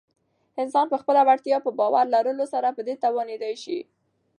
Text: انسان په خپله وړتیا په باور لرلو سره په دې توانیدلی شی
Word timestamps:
انسان 0.61 0.85
په 0.91 0.97
خپله 1.01 1.21
وړتیا 1.27 1.57
په 1.65 1.71
باور 1.79 2.05
لرلو 2.15 2.45
سره 2.53 2.67
په 2.77 2.81
دې 2.87 2.95
توانیدلی 3.03 3.55
شی 3.63 3.79